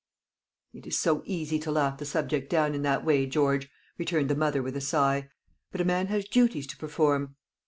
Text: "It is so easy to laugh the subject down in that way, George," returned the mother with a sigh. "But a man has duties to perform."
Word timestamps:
"It 0.73 0.87
is 0.87 0.97
so 0.97 1.21
easy 1.27 1.59
to 1.59 1.69
laugh 1.71 1.99
the 1.99 2.05
subject 2.07 2.49
down 2.49 2.73
in 2.73 2.81
that 2.81 3.05
way, 3.05 3.27
George," 3.27 3.69
returned 3.99 4.31
the 4.31 4.35
mother 4.35 4.63
with 4.63 4.75
a 4.75 4.81
sigh. 4.81 5.29
"But 5.71 5.79
a 5.81 5.85
man 5.85 6.07
has 6.07 6.25
duties 6.25 6.65
to 6.65 6.77
perform." 6.77 7.35